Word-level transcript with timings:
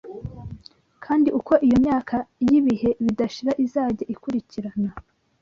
Kandi 1.03 1.29
uko 1.39 1.53
iyo 1.65 1.77
myaka 1.85 2.15
y’ibihe 2.47 2.89
bidashira 3.05 3.51
izajya 3.65 4.05
ikurikirana 4.13 4.89